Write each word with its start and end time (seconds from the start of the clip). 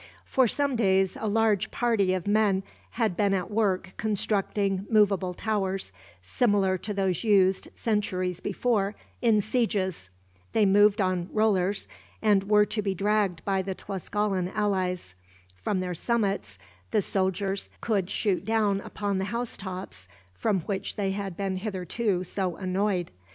For 0.25 0.47
some 0.47 0.75
days 0.75 1.15
a 1.21 1.27
large 1.27 1.69
party 1.69 2.15
of 2.15 2.25
men 2.25 2.63
had 2.89 3.15
been 3.15 3.35
at 3.35 3.51
work 3.51 3.91
constructing 3.97 4.87
movable 4.89 5.35
towers, 5.35 5.91
similar 6.23 6.75
to 6.79 6.91
those 6.91 7.23
used, 7.23 7.67
centuries 7.75 8.39
before, 8.39 8.95
in 9.21 9.41
sieges. 9.41 10.09
They 10.53 10.65
moved 10.65 11.01
on 11.01 11.29
rollers, 11.31 11.87
and 12.19 12.45
were 12.49 12.65
to 12.65 12.81
be 12.81 12.95
dragged 12.95 13.45
by 13.45 13.61
the 13.61 13.75
Tlascalan 13.75 14.51
allies. 14.55 15.13
From 15.55 15.81
their 15.81 15.93
summits 15.93 16.57
the 16.89 17.03
soldiers 17.03 17.69
could 17.79 18.09
shoot 18.09 18.43
down 18.43 18.81
upon 18.81 19.19
the 19.19 19.25
housetops, 19.25 20.07
from 20.33 20.61
which 20.61 20.95
they 20.95 21.11
had 21.11 21.37
been 21.37 21.57
hitherto 21.57 22.23
so 22.23 22.55
annoyed. 22.55 23.11